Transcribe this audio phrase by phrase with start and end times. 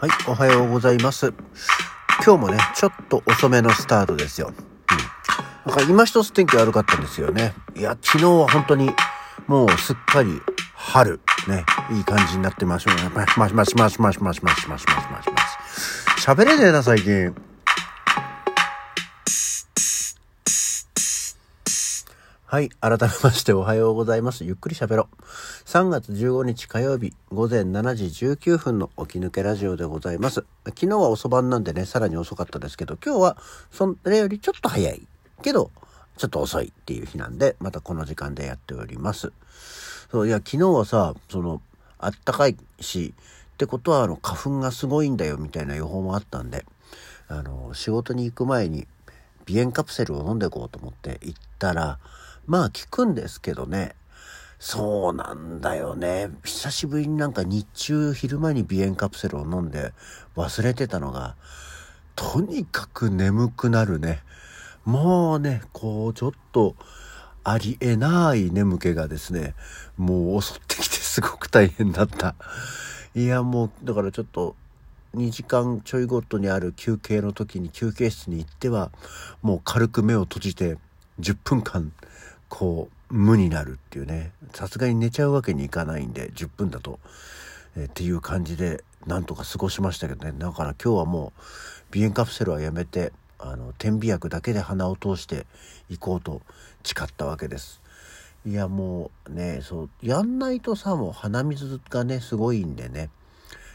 [0.00, 1.34] はい、おはようございます。
[2.24, 4.52] 今日もね、ちょっと遅めのスタートですよ。
[5.66, 5.72] うん。
[5.72, 7.52] なんか今一つ天気悪かったんですよね。
[7.74, 8.92] いや、昨日は本当に
[9.48, 10.40] もうすっかり
[10.72, 13.10] 春、ね、いい感じになってましょうね。
[13.36, 15.36] マシマシマシマシマシマシマシマシマシマシマ
[16.16, 16.24] シ。
[16.24, 17.34] 喋れねえな、最近。
[22.50, 22.70] はい。
[22.80, 24.42] 改めましておはようございます。
[24.42, 25.22] ゆっくり喋ろう。
[25.66, 30.46] 3月15日火曜日午前7時19分の起き抜けラジオでございます。
[30.68, 33.36] 昨日は遅番なんでね、さらに遅かったですけど、今日は
[33.70, 35.06] それよりちょっと早い。
[35.42, 35.70] けど、
[36.16, 39.30] ちょっと遅いっていう日なんで、またこの時間でやっております。
[40.10, 41.60] そう、いや、昨日はさ、その、
[41.98, 43.12] あったかいし、
[43.52, 46.64] ってことは、あの、花粉がすごいんだよ、みたいな予報もあったんで、
[47.28, 48.88] あの、仕事に行く前に、
[49.46, 51.98] 鼻炎カプセルを飲んでいこうと思って行ったら、
[52.48, 53.94] まあ効くんですけどね。
[54.58, 56.30] そうなんだよね。
[56.42, 59.92] 久しぶりになんか日中昼間に鼻炎カプセルを飲んで
[60.34, 61.36] 忘れてたのが、
[62.16, 64.20] とにかく眠くなるね。
[64.84, 66.74] もうね、こうちょっと
[67.44, 69.54] ありえない眠気がですね、
[69.98, 72.34] もう襲ってきてすごく大変だった。
[73.14, 74.56] いやもう、だからちょっと
[75.14, 78.90] 2時間ちょいごとにある休憩の時に休憩室に行っては、
[79.42, 80.78] もう軽く目を閉じて
[81.20, 81.92] 10分間
[82.48, 84.32] こう無になるっていうね。
[84.52, 86.98] さすがに寝ちゃうわけにいかないんで10分だと、
[87.76, 90.32] えーっていう感じでなんとか過ごしましたけどね。
[90.36, 91.42] だから今日はもう
[91.92, 95.46] 鼻炎カプセルはやめてあの点鼻薬だけで鼻を通して
[95.88, 96.42] いこうと
[96.82, 97.80] 誓ったわけです。
[98.46, 103.10] いやもうねそうやんないとさもう鼻水がねすごいんでね。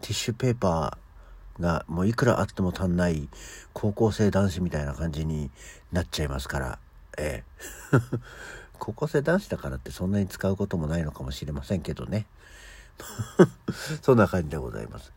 [0.00, 3.28] ティッシュペーパーがもういくらあっても足んない
[3.72, 5.50] 高校生男子みたいな感じに
[5.92, 6.78] なっちゃいますから。
[7.18, 7.44] え
[7.92, 7.98] え。
[8.78, 12.26] 高校生男子だからってそんなに使うこともないのかもしれませんけどね。
[14.02, 15.12] そんな感じでございます。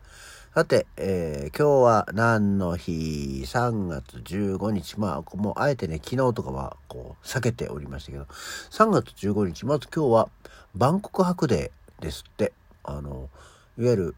[0.54, 4.98] さて、えー今日は何の日 ?3 月15日。
[4.98, 8.24] まあ、もうあえてね、昨日とかはこう避けておりましたけど、
[8.70, 10.28] 3月15日、まず今日は
[10.74, 12.52] バンコク博デーですって。
[12.84, 13.28] あの、
[13.76, 14.14] いわゆる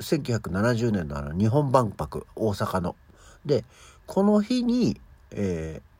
[0.00, 2.96] 1970年のあの日本万博、大阪の。
[3.44, 3.64] で、
[4.06, 5.00] この日に、
[5.30, 5.93] えー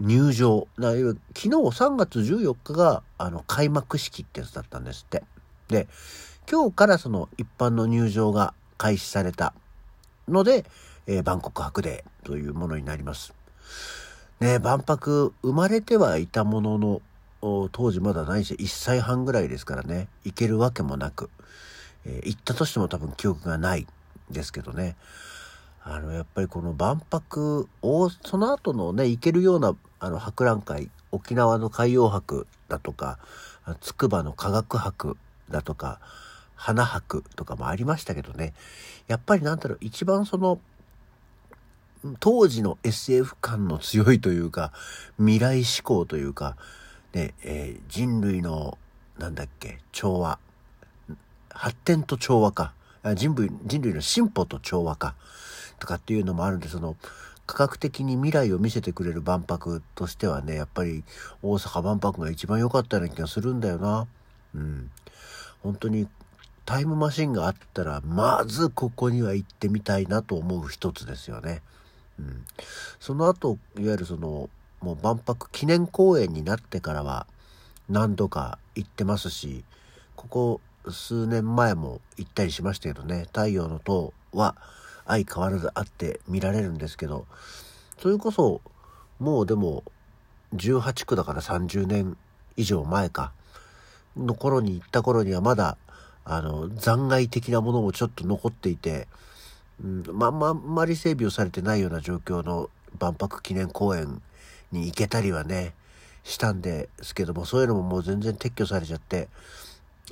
[0.00, 0.66] 入場。
[0.78, 5.22] だ昨日3月14日があの開幕式ってやつだったんですって。
[5.68, 5.88] で、
[6.50, 9.54] 今日からその一般の入場が開始された
[10.28, 10.64] ので、
[11.06, 13.34] えー、万国博デーというものになります。
[14.40, 17.02] ね万博生まれてはいたものの、
[17.72, 21.30] 当時まだないし1歳半ぐらいですからね、行けるわけもなく、
[22.04, 23.86] えー行ったとしても多分記憶がない
[24.30, 24.96] ですけどね。
[25.82, 33.18] あの、やっぱりこの万博を、その後のね、行けるような、あの、博覧会、沖縄の海洋博だとか、
[33.80, 35.16] 筑波の科学博
[35.50, 36.00] だとか、
[36.56, 38.54] 花博とかもありましたけどね、
[39.06, 40.58] やっぱりなんだろう、一番その、
[42.18, 44.72] 当時の SF 感の強いというか、
[45.18, 46.56] 未来志向というか、
[47.12, 48.78] ね、えー人類の、
[49.18, 50.38] なんだっけ、調和、
[51.50, 52.72] 発展と調和か、
[53.14, 55.14] 人類人類の進歩と調和か、
[55.78, 56.96] とかっていうのもあるんで、その、
[57.50, 61.02] 科学的に未来を見せてくれる万博としてはね、やっぱり
[61.42, 64.06] 大阪万博が一番良かったような気がするんだよな。
[64.54, 64.90] うん。
[65.62, 66.08] 本当に
[66.64, 71.62] タイムマシンがあったら、まずここには行ってみたいなと思う一つですよね。
[72.18, 72.44] うん。
[73.00, 74.48] その後、いわゆるその、
[74.80, 77.26] もう万博記念公園になってからは
[77.88, 79.64] 何度か行ってますし、
[80.14, 84.56] ここ数年前も行ったりしましたけどね、太陽の塔は
[85.06, 87.26] 相変わらずあって見られるんですけど、
[87.98, 88.60] それこそ
[89.18, 89.84] もうでも
[90.54, 92.16] 18区だから30年
[92.56, 93.32] 以上前か、
[94.16, 95.76] の頃に行った頃にはまだ
[96.24, 99.08] あの残骸的なものもちょっと残っていて、
[99.82, 104.20] うん、まあまあんまり整備をされてないような状況の万博記念公園
[104.72, 105.74] に行けたりはね、
[106.24, 109.28] したんですけども、そういうのももう全然撤去されちゃって、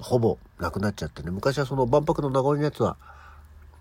[0.00, 1.30] ほぼなくなっちゃってね。
[1.30, 2.96] 昔はその万博の名残のやつは、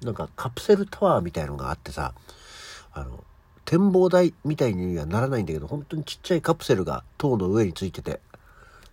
[0.01, 2.13] なんかカプセルタワーみたいのがあってさ、
[2.93, 3.23] あの、
[3.65, 8.21] 展望台みたいにはならないんだけど、本当にちっちゃいカプセルが塔の上についてて、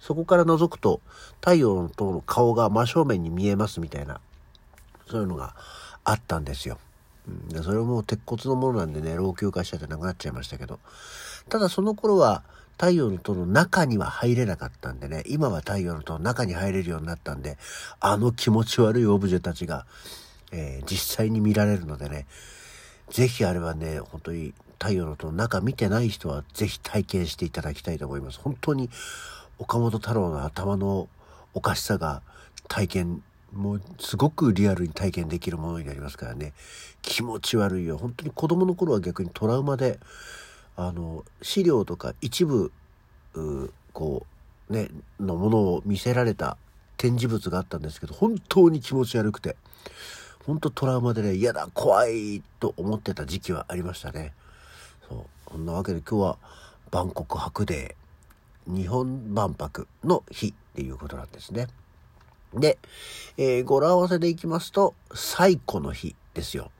[0.01, 1.01] そこから覗くと
[1.41, 4.21] 太陽の塔の顔が真正面に見えますみたいな、
[5.09, 5.55] そういうのが
[6.05, 6.79] あったんですよ。
[7.49, 10.79] でそれも鉄骨のものなんでね、老朽化しちゃってなくなっちゃいましたけど。
[11.49, 12.43] ただその頃は
[12.73, 17.56] 太陽の塔の中には入れなかったんでね、今は太陽の塔の中に入れるようになったんで、
[18.01, 19.87] あの気持ち悪いオブジェたちが、
[20.55, 22.27] えー実際に見られるのでね、
[23.11, 28.39] ぜひあれはね、本当に太陽の塔の中見てない人はぜひ体験していただきたいと思います。
[28.39, 28.89] 本当に
[29.59, 31.09] 岡本太郎の頭の
[31.55, 32.23] おかしさが
[32.69, 33.23] 体験
[33.53, 36.53] もうすごくリアルに体験できるものになりますからね。
[37.03, 37.99] 気持ち悪いよ。
[37.99, 39.99] 本当に子供の頃は逆にトラウマで
[40.77, 42.73] あの資料とか一部
[43.93, 44.27] こ
[44.69, 44.89] うね
[45.21, 46.56] のものを見せられた
[46.97, 49.56] 展示物があったんですけど本当に気持ち悪くて。
[50.46, 54.32] 本当トラウマでね嫌だ怖いと思ってた時期はありましたね
[55.08, 56.38] そうこんなわけで今日は
[56.91, 58.05] 万国博デー
[58.67, 61.69] 日本万博の日っていうことなんですね。
[62.55, 62.79] で、
[63.37, 66.70] えー、語呂合わせでいきますと、最古の日ですよ。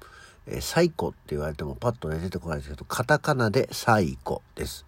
[0.47, 4.87] えー、最古って言われてもパッとね出てこないですけど、カタカナで最古です。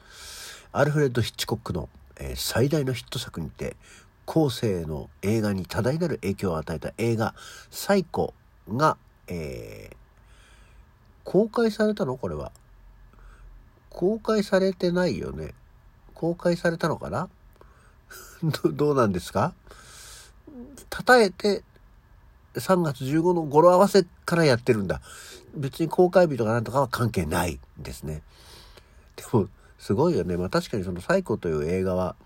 [0.73, 1.88] アルフレッド・ヒッチコックの、
[2.19, 3.76] えー、最大のヒット作にて、
[4.25, 7.34] 後世の映画に多大なる影響を与えた映画、
[7.70, 8.28] 最古
[8.68, 8.96] が、
[9.28, 9.96] えー、
[11.24, 12.16] 公開されたの？
[12.16, 12.52] これは。
[13.90, 15.54] 公開されてないよね。
[16.14, 17.28] 公開されたのかな？
[18.72, 19.54] どうなんですか？
[20.90, 21.62] たたえて
[22.54, 25.00] 3月15の語呂合わせからやってるんだ。
[25.54, 28.22] 別に公開日とかなんとかは関係ないですね。
[29.16, 29.48] でも、
[29.78, 30.36] すごいよね。
[30.36, 32.16] まあ確かにそのサイコという映画は、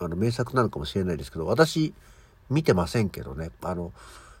[0.00, 1.94] あの名作なのかもしれないですけど、私
[2.50, 3.50] 見てませんけどね。
[3.62, 3.92] あの、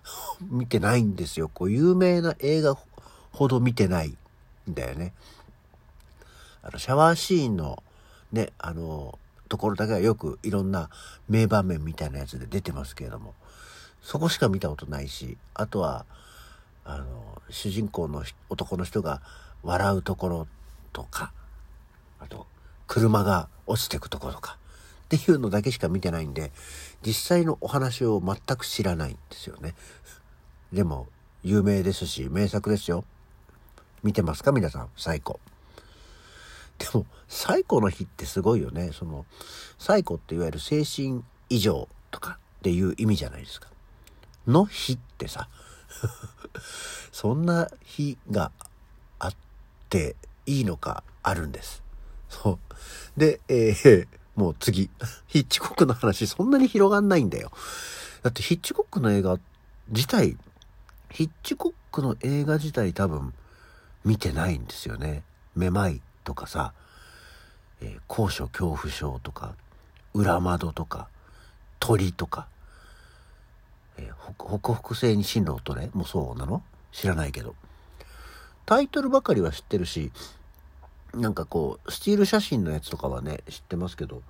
[0.50, 1.48] 見てないんですよ。
[1.48, 2.76] こう有名な映画
[3.32, 5.12] ほど見てないんだよね。
[6.62, 7.82] あの、シャワーシーンの
[8.32, 9.18] ね、あの、
[9.48, 10.88] ところだけはよくいろんな
[11.28, 13.34] 名場面みたいなやつで出てますけれども、
[14.00, 16.06] そこしか見たことないし、あとは、
[16.84, 19.20] あの、主人公の男の人が
[19.62, 20.48] 笑うところ
[20.92, 21.32] とか、
[22.18, 22.46] あと、
[22.86, 24.58] 車が落ちてくところとか、
[25.14, 26.52] っていうのだけしか見てないんで、
[27.04, 29.74] 実際のお話を全く知らないんですよね。
[30.72, 31.06] でも、
[31.42, 33.04] 有名ですし、名作ですよ。
[34.02, 35.38] 見てますか皆さん、最高。
[36.78, 38.90] でも、最古の日ってすごいよね。
[38.92, 39.26] その、
[39.78, 43.68] 最古っていわゆる精神異常とかっていう意味じゃないですか。
[44.46, 45.50] の日ってさ、
[47.12, 48.50] そんな日が
[49.18, 49.34] あっ
[49.90, 50.16] て
[50.46, 51.82] いいのかあるんです。
[52.30, 53.20] そう。
[53.20, 54.90] で、えー、もう次。
[55.26, 57.52] ヒッチコックの話そんなに広がんないんだよ。
[58.22, 59.38] だってヒッチコックの映画
[59.88, 60.36] 自体、
[61.10, 63.34] ヒッチコックの映画自体多分
[64.04, 65.22] 見てないんですよね。
[65.54, 66.72] めまいとかさ、
[67.80, 69.54] えー、高所恐怖症とか、
[70.14, 71.08] 裏窓とか、
[71.80, 72.46] 鳥とか、
[73.96, 76.62] えー、北北西に進路を取れもうそうなの？
[76.92, 77.54] 知らないけど。
[78.64, 80.12] タイトルばかりは知ってるし、
[81.14, 84.22] なんかこう、スチール写真のやつとかはね、知ってますけど、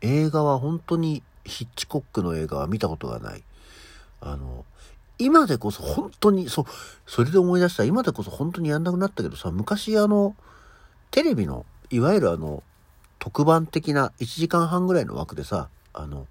[0.00, 3.42] 映画は本当にヒッチコックの映画は見たことがない。
[4.20, 4.64] あの、
[5.18, 6.64] 今でこそ本当に、そう、
[7.06, 7.84] それで思い出した。
[7.84, 10.34] 今でこそ本当にやんなくなったけどさ、昔あの、
[11.10, 12.62] テレビの、いわゆるあの、
[13.18, 16.26] 特番的な1時間半ぐらいの枠でさ、あの、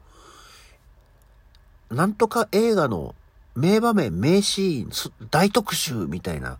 [1.89, 3.15] なんとか映画の
[3.55, 6.57] 名場面、名シーン、大特集みたいな、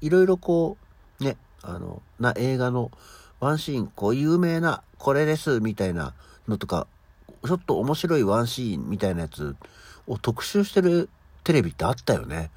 [0.00, 0.76] いろいろこ
[1.20, 1.36] う、ね、
[1.66, 2.90] あの、な映画の
[3.40, 6.14] ワンシーン、こう有名な、これです、みたいな
[6.48, 6.86] のとか、
[7.44, 9.56] ちょっと面白いワンシーンみたいなやつ
[10.06, 11.08] を特集してる
[11.44, 12.50] テレビってあったよね。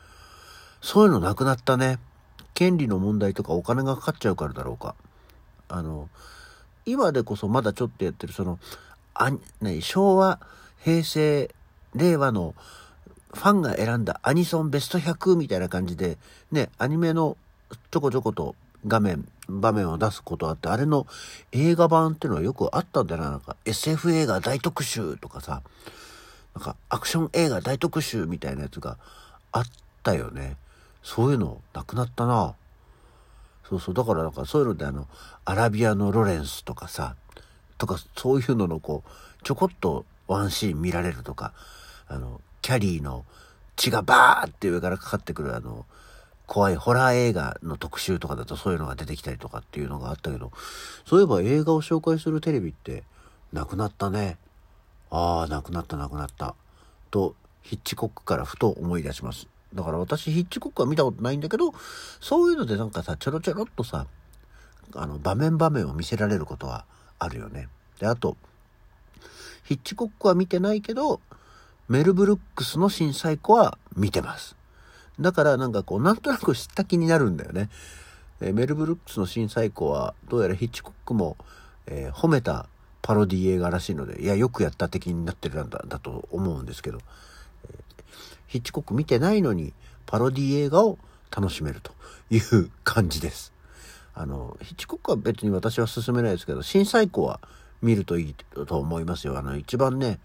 [0.81, 1.99] そういうのなくなったね。
[2.53, 4.95] 権利の問題とかお金がかかっちゃうからだろうか。
[5.67, 6.07] あの、
[6.85, 8.59] 今でこそまだちょっとやってる、その、
[9.13, 10.39] あ、ね、昭和、
[10.83, 11.53] 平成、
[11.95, 12.53] 令和の
[13.33, 16.17] ファンが選んだアニソンベスト100みたいな感じで、
[16.51, 17.37] ね、アニメの
[17.91, 18.55] ちょこちょこと
[18.87, 21.07] 画面、場面を出すことあって、あれの
[21.51, 23.31] 映画版っていうのはよくあったんだよな。
[23.31, 25.61] なんか SF 映画大特集とかさ、
[26.55, 28.97] なんかアクション映画大特集みたいなやつが
[29.51, 29.65] あっ
[30.03, 30.55] たよね。
[31.03, 32.55] そういうのなくなったな。
[33.67, 33.95] そうそう。
[33.95, 35.07] だからなんかそういうのであの、
[35.45, 37.15] アラビアのロレンスとかさ、
[37.77, 41.53] とかそういうののこう、ちょこっとワンシーン見られるとか、
[42.07, 43.25] あの、キャリーの
[43.75, 45.85] 血がバーって上からかかってくるあの、
[46.49, 50.51] 怖いホラー映画の特集とかだとそういうのが出てきたりとかっていうのがあったけど、
[51.05, 53.03] そういえば映画を紹介するテレビって
[53.53, 54.39] なくなったね。
[55.11, 56.55] ああ、なくなったなくなった。
[57.11, 59.47] と、ヒッチコックからふと思い出します。
[59.75, 61.71] だから私ヒッチコックは見たことないんだけど、
[62.19, 64.07] そういうのでなんかさ、ちょろちょろっとさ、
[64.95, 66.85] あの、場面場面を見せられることは
[67.19, 67.69] あるよね。
[67.99, 68.37] で、あと、
[69.65, 71.21] ヒッチコックは見てないけど、
[71.87, 74.58] メルブルックスの審査庫は見てます。
[75.19, 77.69] だからなんかこう、なんとなく知った気になるんだよね。
[78.41, 81.37] えメルブルックスの審査庫は、どうやらヒッチコックも、
[81.87, 82.67] えー、褒めた
[83.01, 86.99] パロディ映画らしいので、いや、よくやった的になってるんだ、だと思うんですけど、
[88.47, 89.73] ヒッチコック見てないのに
[90.05, 90.97] パロディ映画を
[91.31, 91.93] 楽しめると
[92.31, 93.53] いう感じです。
[94.15, 97.39] あの、ヒッチコックは別に私は勧めないですけど、審査以降は
[97.81, 98.35] 見るといい
[98.65, 99.37] と思いますよ。
[99.37, 100.19] あの、一番ね、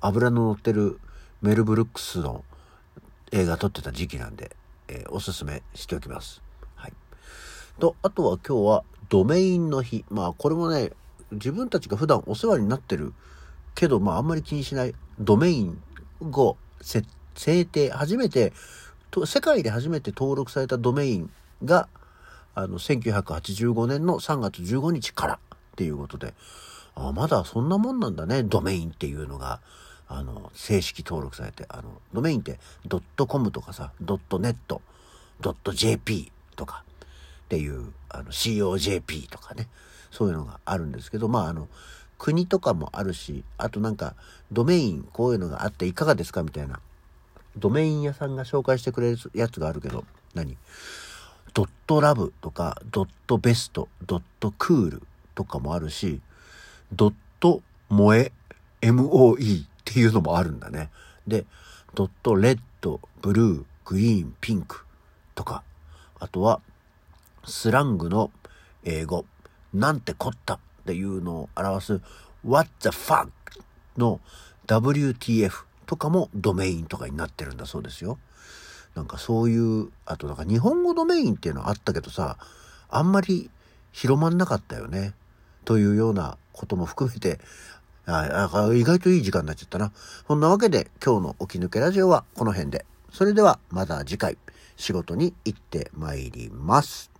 [0.00, 0.98] 油の乗ってる
[1.42, 2.44] メル・ブルックスの
[3.32, 4.56] 映画撮ってた時期なんで、
[4.88, 6.42] えー、おすすめしておきます。
[6.74, 6.92] はい。
[7.78, 10.04] と、あとは今日はドメインの日。
[10.10, 10.92] まあこれもね、
[11.32, 13.12] 自分たちが普段お世話になってる
[13.74, 15.82] けど、まああんまり気にしないドメイン
[16.22, 16.56] を
[17.34, 18.52] 制定、初めて、
[19.24, 21.30] 世界で初めて登録されたドメイン
[21.64, 21.88] が、
[22.54, 26.34] あの、1985年の3月15日からっていうことで、
[26.94, 29.60] あまだそんなもんなんだね、ドメインっていうのが。
[30.08, 34.82] あの、正式登録されて、あの、ドメインってドットコムとかさ、ドットネット、
[35.40, 36.84] ドット JP とか
[37.44, 39.68] っていう、あの、COJP とかね、
[40.10, 41.68] そういうのがあるんですけど、まあ、あの、
[42.18, 44.14] 国とかもあるし、あとなんか、
[44.50, 46.42] ドメイン、こういうのがあっていかがですか？
[46.42, 46.80] みたいな、
[47.56, 50.56] ドメイン屋さんが紹介してくれるやつがあるけど、何？
[51.52, 55.02] ドットラブとか、ドットベスト、ドットクール
[55.34, 56.20] とかもあるし、
[56.92, 58.32] ドット萌え、
[58.80, 60.90] MOE っていうのもあるんだね。
[61.26, 61.46] で、
[61.94, 64.84] ドットレッド、ブルー、グリーン、ピンク
[65.34, 65.62] とか、
[66.18, 66.60] あとは
[67.44, 68.30] スラングの
[68.84, 69.24] 英語、
[69.72, 72.00] なんてこったっていうのを表す
[72.44, 73.28] What the fuck
[73.96, 74.20] の
[74.66, 75.52] WTF
[75.86, 78.18] とかもドメインとかになってるんだそうですよ。
[78.94, 82.38] なんかそういう、あとなんか日本語ドメインっていうのはあったけどさ、
[82.88, 83.50] あんまり
[83.92, 85.14] 広まんなかったよね。
[85.64, 87.40] というようなことも含めて、
[88.06, 89.92] ああ意外といい時間になっちゃったな。
[90.26, 92.86] そんなわけで今日の起き抜けラジオはこの辺で。
[93.12, 94.38] それではまた次回
[94.76, 97.15] 仕事に行ってまいります。